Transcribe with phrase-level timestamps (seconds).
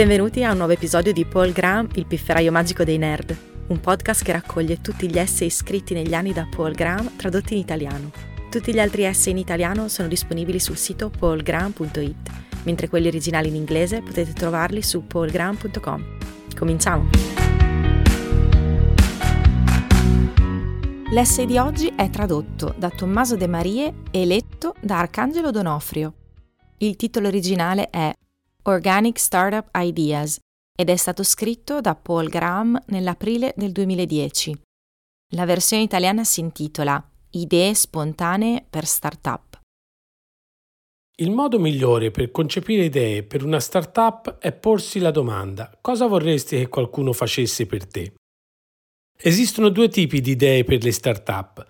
[0.00, 4.24] Benvenuti a un nuovo episodio di Paul Graham, il pifferaio magico dei nerd, un podcast
[4.24, 8.10] che raccoglie tutti gli essay scritti negli anni da Paul Graham tradotti in italiano.
[8.48, 12.30] Tutti gli altri essay in italiano sono disponibili sul sito paulgraham.it,
[12.62, 16.04] mentre quelli originali in inglese potete trovarli su paulgraham.com.
[16.56, 17.10] Cominciamo!
[21.12, 26.14] L'essay di oggi è tradotto da Tommaso De Marie e letto da Arcangelo Donofrio.
[26.78, 28.10] Il titolo originale è
[28.64, 30.38] Organic Startup Ideas
[30.78, 34.60] ed è stato scritto da Paul Graham nell'aprile del 2010.
[35.34, 39.58] La versione italiana si intitola Idee spontanee per startup.
[41.20, 46.56] Il modo migliore per concepire idee per una startup è porsi la domanda cosa vorresti
[46.56, 48.14] che qualcuno facesse per te?
[49.16, 51.66] Esistono due tipi di idee per le startup,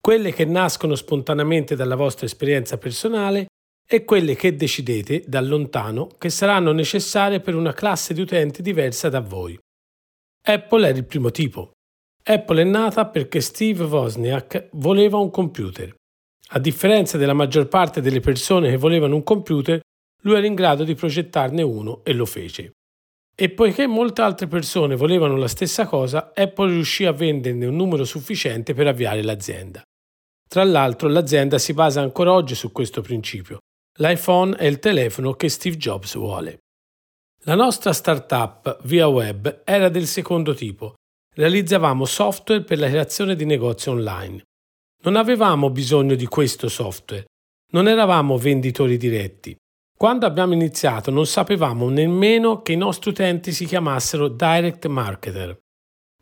[0.00, 3.46] quelle che nascono spontaneamente dalla vostra esperienza personale
[3.94, 9.10] e quelle che decidete da lontano che saranno necessarie per una classe di utenti diversa
[9.10, 9.58] da voi.
[10.46, 11.72] Apple era il primo tipo.
[12.24, 15.94] Apple è nata perché Steve Wozniak voleva un computer.
[16.54, 19.78] A differenza della maggior parte delle persone che volevano un computer,
[20.22, 22.70] lui era in grado di progettarne uno e lo fece.
[23.36, 28.04] E poiché molte altre persone volevano la stessa cosa, Apple riuscì a venderne un numero
[28.04, 29.82] sufficiente per avviare l'azienda.
[30.48, 33.58] Tra l'altro l'azienda si basa ancora oggi su questo principio,
[33.98, 36.60] L'iPhone è il telefono che Steve Jobs vuole.
[37.44, 40.94] La nostra startup via web era del secondo tipo.
[41.34, 44.42] Realizzavamo software per la creazione di negozi online.
[45.02, 47.26] Non avevamo bisogno di questo software.
[47.72, 49.54] Non eravamo venditori diretti.
[49.94, 55.58] Quando abbiamo iniziato non sapevamo nemmeno che i nostri utenti si chiamassero direct marketer.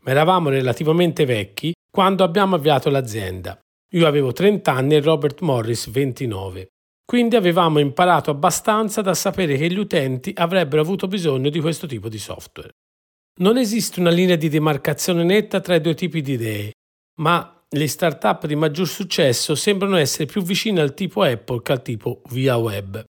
[0.03, 3.57] Ma eravamo relativamente vecchi quando abbiamo avviato l'azienda.
[3.93, 6.67] Io avevo 30 anni e Robert Morris 29.
[7.05, 12.07] Quindi avevamo imparato abbastanza da sapere che gli utenti avrebbero avuto bisogno di questo tipo
[12.09, 12.71] di software.
[13.39, 16.71] Non esiste una linea di demarcazione netta tra i due tipi di idee,
[17.19, 21.81] ma le start-up di maggior successo sembrano essere più vicine al tipo Apple che al
[21.81, 23.03] tipo via web.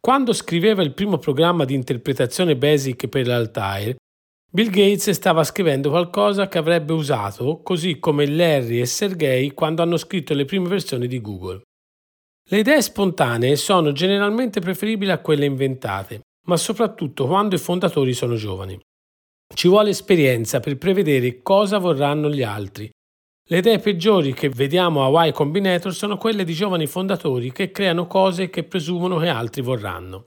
[0.00, 3.96] Quando scriveva il primo programma di interpretazione basic per l'Altair,
[4.50, 9.96] Bill Gates stava scrivendo qualcosa che avrebbe usato, così come Larry e Sergey quando hanno
[9.96, 11.60] scritto le prime versioni di Google.
[12.52, 18.34] Le idee spontanee sono generalmente preferibili a quelle inventate, ma soprattutto quando i fondatori sono
[18.34, 18.76] giovani.
[19.54, 22.90] Ci vuole esperienza per prevedere cosa vorranno gli altri.
[23.48, 28.08] Le idee peggiori che vediamo a Y Combinator sono quelle di giovani fondatori che creano
[28.08, 30.24] cose che presumono che altri vorranno.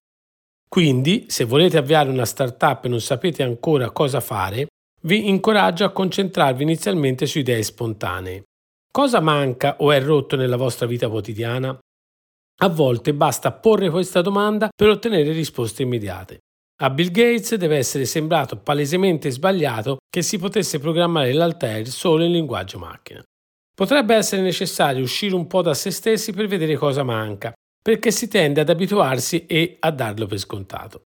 [0.69, 4.67] Quindi, se volete avviare una startup e non sapete ancora cosa fare,
[5.01, 8.43] vi incoraggio a concentrarvi inizialmente su idee spontanee.
[8.89, 11.77] Cosa manca o è rotto nella vostra vita quotidiana?
[12.61, 16.39] A volte basta porre questa domanda per ottenere risposte immediate.
[16.81, 22.31] A Bill Gates deve essere sembrato palesemente sbagliato che si potesse programmare l'Altair solo in
[22.31, 23.23] linguaggio macchina.
[23.75, 28.27] Potrebbe essere necessario uscire un po' da se stessi per vedere cosa manca, perché si
[28.27, 31.03] tende ad abituarsi e a darlo per scontato.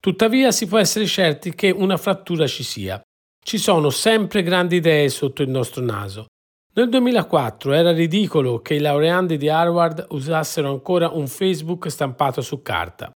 [0.00, 3.00] Tuttavia si può essere certi che una frattura ci sia.
[3.44, 6.26] Ci sono sempre grandi idee sotto il nostro naso,
[6.74, 12.62] nel 2004 era ridicolo che i laureandi di Harvard usassero ancora un Facebook stampato su
[12.62, 13.10] carta.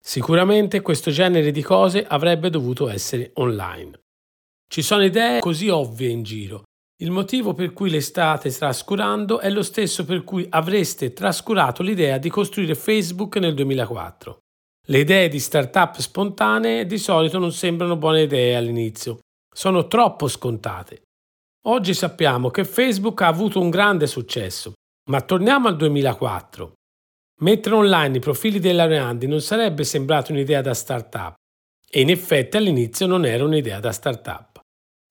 [0.00, 3.98] Sicuramente questo genere di cose avrebbe dovuto essere online.
[4.68, 6.62] Ci sono idee così ovvie in giro.
[7.02, 12.18] Il motivo per cui le state trascurando è lo stesso per cui avreste trascurato l'idea
[12.18, 14.38] di costruire Facebook nel 2004.
[14.86, 19.18] Le idee di start-up spontanee di solito non sembrano buone idee all'inizio,
[19.52, 21.05] sono troppo scontate
[21.68, 24.74] Oggi sappiamo che Facebook ha avuto un grande successo,
[25.10, 26.74] ma torniamo al 2004.
[27.40, 31.34] Mettere online i profili dei laureandi non sarebbe sembrato un'idea da startup
[31.90, 34.60] e in effetti all'inizio non era un'idea da startup.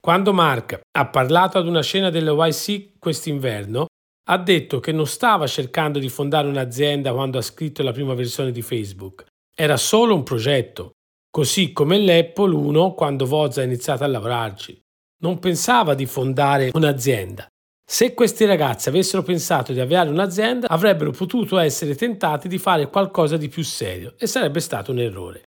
[0.00, 3.86] Quando Mark ha parlato ad una scena delle YC quest'inverno,
[4.30, 8.50] ha detto che non stava cercando di fondare un'azienda quando ha scritto la prima versione
[8.50, 10.92] di Facebook, era solo un progetto,
[11.30, 14.84] così come l'Apple 1 quando Voz ha iniziato a lavorarci
[15.22, 17.46] non pensava di fondare un'azienda.
[17.88, 23.36] Se questi ragazzi avessero pensato di avviare un'azienda, avrebbero potuto essere tentati di fare qualcosa
[23.36, 25.42] di più serio e sarebbe stato un errore.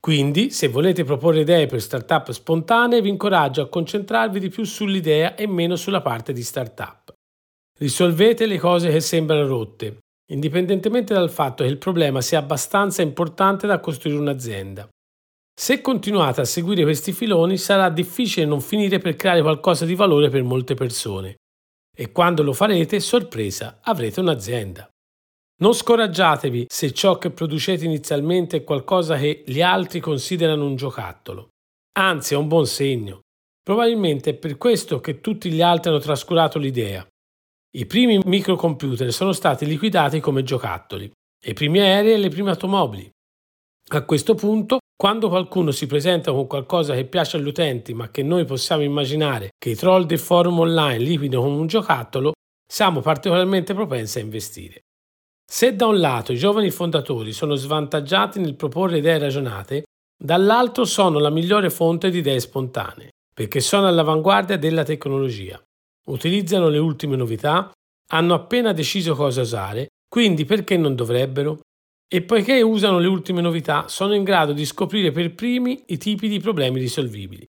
[0.00, 5.34] Quindi, se volete proporre idee per startup spontanee, vi incoraggio a concentrarvi di più sull'idea
[5.34, 7.12] e meno sulla parte di startup.
[7.76, 9.98] Risolvete le cose che sembrano rotte,
[10.30, 14.88] indipendentemente dal fatto che il problema sia abbastanza importante da costruire un'azienda.
[15.60, 20.30] Se continuate a seguire questi filoni sarà difficile non finire per creare qualcosa di valore
[20.30, 21.34] per molte persone
[21.94, 24.88] e quando lo farete, sorpresa, avrete un'azienda.
[25.60, 31.50] Non scoraggiatevi se ciò che producete inizialmente è qualcosa che gli altri considerano un giocattolo.
[31.98, 33.20] Anzi, è un buon segno.
[33.62, 37.06] Probabilmente è per questo che tutti gli altri hanno trascurato l'idea.
[37.76, 41.10] I primi microcomputer sono stati liquidati come giocattoli,
[41.44, 43.10] i primi aerei e le prime automobili.
[43.92, 48.22] A questo punto, quando qualcuno si presenta con qualcosa che piace agli utenti ma che
[48.22, 52.32] noi possiamo immaginare che i troll del forum online liquidino come un giocattolo,
[52.70, 54.80] siamo particolarmente propensi a investire.
[55.50, 59.84] Se da un lato i giovani fondatori sono svantaggiati nel proporre idee ragionate,
[60.22, 65.58] dall'altro sono la migliore fonte di idee spontanee, perché sono all'avanguardia della tecnologia.
[66.08, 67.70] Utilizzano le ultime novità,
[68.10, 71.60] hanno appena deciso cosa usare, quindi perché non dovrebbero?
[72.12, 76.26] E poiché usano le ultime novità, sono in grado di scoprire per primi i tipi
[76.26, 77.46] di problemi risolvibili.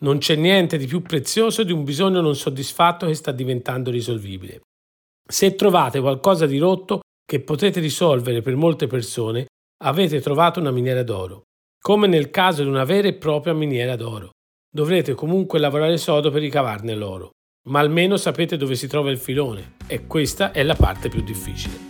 [0.00, 4.62] Non c'è niente di più prezioso di un bisogno non soddisfatto che sta diventando risolvibile.
[5.28, 9.48] Se trovate qualcosa di rotto, che potete risolvere per molte persone,
[9.84, 11.42] avete trovato una miniera d'oro.
[11.78, 14.30] Come nel caso di una vera e propria miniera d'oro.
[14.72, 17.32] Dovrete comunque lavorare sodo per ricavarne l'oro,
[17.68, 21.89] ma almeno sapete dove si trova il filone e questa è la parte più difficile.